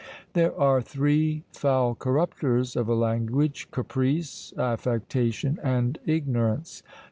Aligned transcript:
There 0.33 0.59
are 0.59 0.81
three 0.81 1.43
foul 1.53 1.93
corruptors 1.93 2.75
of 2.75 2.89
a 2.89 2.95
language: 2.95 3.67
caprice, 3.69 4.51
affectation, 4.57 5.59
and 5.61 5.99
ignorance! 6.07 6.81